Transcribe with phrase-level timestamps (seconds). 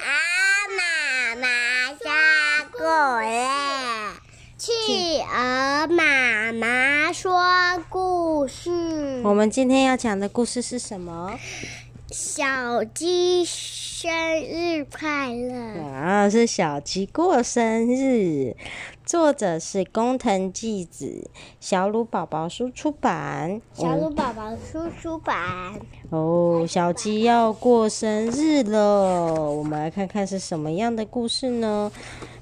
[0.00, 0.08] 儿
[0.78, 1.46] 妈妈
[1.92, 2.08] 说
[2.72, 2.78] 故
[3.20, 3.28] 事，
[4.56, 9.20] 企鹅妈妈说故事。
[9.22, 11.38] 我们今天要讲的故事是什么？
[12.10, 13.44] 小鸡
[14.04, 14.12] 生
[14.42, 15.82] 日快乐！
[15.82, 18.54] 啊，是小鸡过生日。
[19.02, 23.62] 作者是工藤纪子，小鲁宝宝书出版。
[23.72, 25.80] 小鲁宝宝书出版。
[26.10, 31.90] 哦，小鸡要过生日了，我们来看看是什么样的故事呢？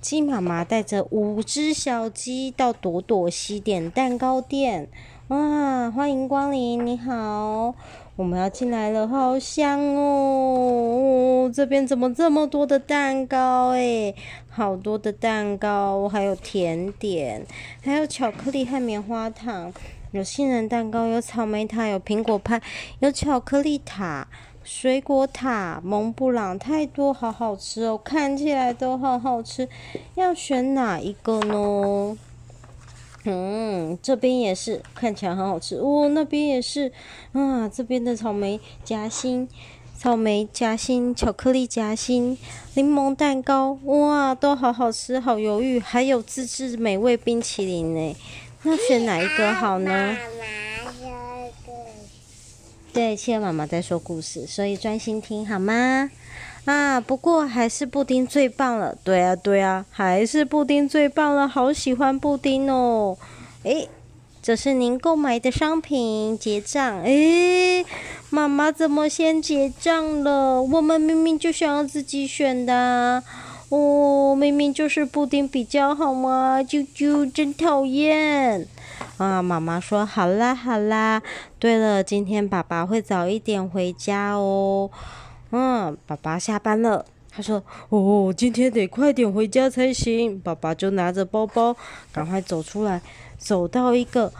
[0.00, 4.88] 鸡妈妈带着五只小鸡到朵朵西点蛋糕店。
[5.28, 7.74] 哇，欢迎光临，你好。
[8.20, 11.50] 我们要进来了，好香哦！
[11.54, 14.14] 这边怎么这么多的蛋糕诶？
[14.50, 17.46] 好多的蛋糕，还有甜点，
[17.82, 19.72] 还有巧克力和棉花糖，
[20.12, 22.60] 有杏仁蛋糕，有草莓塔，有苹果派，
[22.98, 24.28] 有巧克力塔，
[24.62, 27.96] 水果塔，蒙布朗，太多，好好吃哦！
[27.96, 29.66] 看起来都好好吃，
[30.16, 32.18] 要选哪一个呢？
[33.24, 36.08] 嗯，这边也是，看起来很好吃哦。
[36.14, 36.90] 那边也是，
[37.32, 39.46] 啊，这边的草莓夹心、
[39.98, 42.38] 草莓夹心、巧克力夹心、
[42.74, 45.78] 柠檬蛋糕，哇，都好好吃，好犹豫。
[45.78, 48.16] 还有自制美味冰淇淋呢，
[48.62, 49.90] 那选哪一个好呢？
[49.90, 50.92] 妈妈说
[51.66, 52.92] 故事。
[52.94, 56.10] 对，企鹅妈妈在说故事，所以专心听好吗？
[56.66, 58.96] 啊，不过还是布丁最棒了。
[59.02, 61.48] 对啊，对啊，还是布丁最棒了。
[61.48, 63.16] 好喜欢布丁哦。
[63.64, 63.88] 诶，
[64.42, 67.02] 这是您购买的商品，结账。
[67.02, 67.84] 诶，
[68.28, 70.62] 妈妈怎么先结账了？
[70.62, 73.22] 我们明明就想要自己选的。
[73.70, 76.60] 哦，明明就是布丁比较好嘛。
[76.60, 78.66] 啾啾，真讨厌。
[79.16, 81.22] 啊，妈妈说好啦好啦。
[81.58, 84.90] 对了，今天爸爸会早一点回家哦。
[85.50, 87.04] 嗯，爸爸下班了。
[87.32, 91.76] 他说：“哦，今天得快点回家才行。”爸爸就拿着包包，
[92.12, 93.00] 赶快走出来，
[93.38, 94.32] 走到一个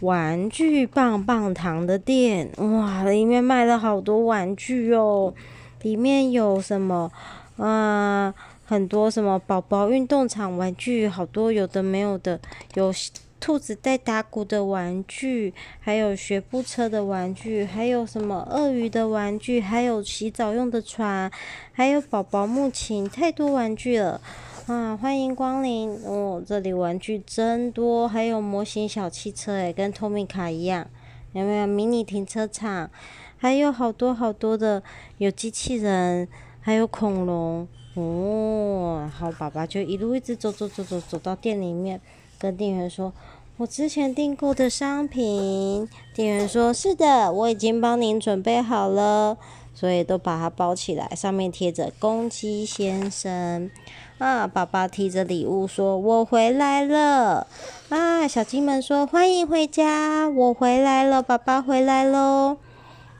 [0.00, 2.48] 玩具棒棒糖的店。
[2.58, 5.34] 哇，里面卖了好多玩具哦！
[5.82, 7.10] 里面有什么？
[7.56, 8.32] 啊，
[8.64, 12.40] 很多什么宝宝运动场玩具，好多有的没有的，
[12.74, 12.92] 有。
[13.40, 21.32] 兔子带打鼓的玩具，还有学步车的玩具，还有什么鳄鱼的玩具，还有洗澡用的船，
[21.72, 24.20] 还有宝宝木琴，太多玩具了
[24.66, 24.94] 啊！
[24.94, 30.86] 欢迎光临哦，这里玩具真多，还有模型小汽车，诶，跟托米卡一样，
[31.32, 32.90] 有没有迷你停车场？
[33.38, 34.82] 还有好多好多的，
[35.16, 36.28] 有机器人，
[36.60, 39.10] 还有恐龙哦。
[39.10, 41.98] 好，爸爸就一路一直走走走走走到店里面。
[42.40, 43.12] 跟店员说
[43.58, 45.86] ：“我之前订购的商品。”
[46.16, 49.36] 店员说：“是的，我已经帮您准备好了，
[49.74, 53.70] 所以都把它包起来，上面贴着‘公鸡先生’。”
[54.16, 57.46] 啊，爸爸提着礼物说：“我回来了。”
[57.90, 62.56] 啊，小鸡们说：“欢迎回家，我回来了，爸爸回来喽。”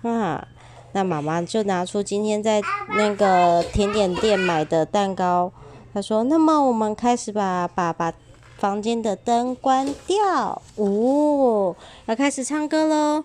[0.03, 0.49] 啊，
[0.93, 2.63] 那妈妈就拿出今天在
[2.97, 5.53] 那个甜点店买的蛋糕，
[5.93, 8.15] 她说：“那么我们开始吧，爸爸。”
[8.61, 13.25] 房间的灯关掉，哦，要开始唱歌喽！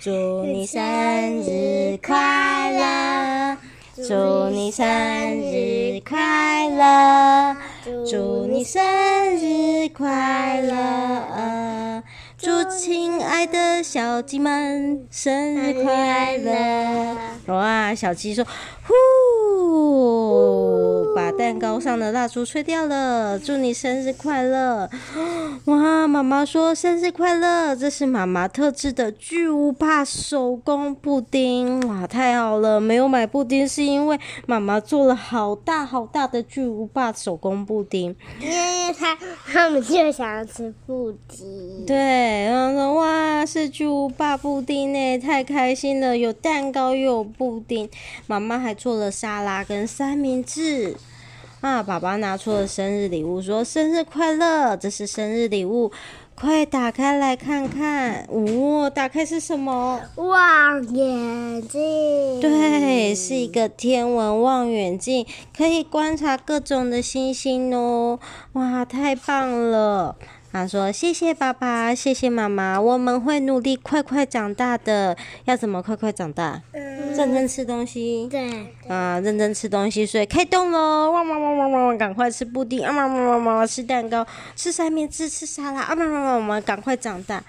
[0.00, 0.10] 祝
[0.46, 0.80] 你生
[1.42, 3.58] 日快乐，
[4.08, 7.54] 祝你生日快乐，
[8.10, 8.82] 祝你生
[9.36, 12.02] 日快乐，
[12.38, 17.16] 祝亲爱的小鸡们生日快乐！
[17.48, 18.42] 哇，小鸡说
[18.88, 18.94] ：“呼。”
[21.14, 24.90] 把蛋糕上的蜡烛吹掉了，祝你生日快乐！
[25.64, 32.78] 哇，妈妈说生日快乐，这是妈妈特制的巨无霸手工布丁，哇，太好了！
[32.78, 41.86] 没有买布丁是因为妈妈做了好大好大的巨无霸手工布丁，因为他他们就想要吃布丁。
[41.86, 41.96] 对，
[42.44, 46.18] 然后说哇，是巨无霸布丁呢，太开心了！
[46.18, 47.88] 有蛋糕又有布丁，
[48.26, 50.94] 妈妈还做了沙拉跟三明治。
[51.60, 51.82] 啊！
[51.82, 54.76] 爸爸拿出了生日礼物，说：“生日快乐！
[54.76, 55.92] 这是生日礼物，
[56.34, 58.26] 快打开来看看。
[58.30, 60.00] 哦，打开是什么？
[60.16, 62.40] 望远镜。
[62.40, 68.18] 对，是一个天文望远镜，可以观察各种的星星哦。
[68.54, 70.16] 哇，太棒了！”
[70.52, 75.16] 他说：“谢谢爸爸，谢谢妈妈，我们会努力快快长大的。
[75.44, 76.60] 要怎么快快长大？
[76.72, 78.28] 嗯、认真吃东西。
[78.30, 78.50] 对。
[78.88, 81.10] 啊，认真吃东西，所以开动喽！
[81.12, 81.98] 汪汪汪汪汪！
[81.98, 82.84] 赶快吃布丁！
[82.84, 83.66] 啊汪汪汪汪！
[83.66, 84.26] 吃蛋糕，
[84.56, 85.80] 吃三明治，吃沙拉！
[85.82, 86.36] 啊汪汪汪！
[86.36, 87.42] 我们赶快长大。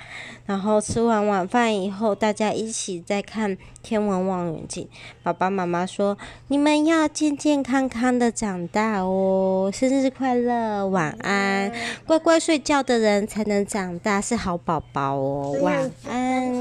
[0.45, 4.87] 然后吃完晚饭以后，大家一起再看天文望远镜。
[5.23, 6.17] 爸爸妈妈说
[6.49, 11.71] ：“你们要健健康康的长大哦，生日快乐，晚安，
[12.05, 16.51] 乖乖睡觉的人才能长大，是好宝宝哦，晚安。”